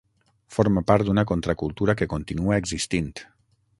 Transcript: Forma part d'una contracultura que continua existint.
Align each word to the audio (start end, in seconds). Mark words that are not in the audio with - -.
Forma 0.55 0.81
part 0.91 1.09
d'una 1.09 1.25
contracultura 1.31 1.97
que 2.01 2.09
continua 2.15 2.59
existint. 2.65 3.13